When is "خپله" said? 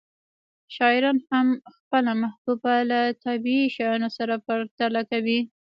1.77-2.11